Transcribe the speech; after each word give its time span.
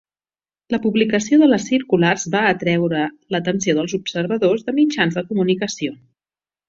La 0.75 0.79
publicació 0.85 1.37
de 1.41 1.49
les 1.51 1.67
circulars 1.73 2.25
va 2.35 2.41
atreure 2.53 3.03
l'atenció 3.35 3.77
dels 3.81 3.93
observadors 3.99 4.67
de 4.71 4.75
mitjans 4.79 5.21
de 5.21 5.25
comunicació. 5.29 5.93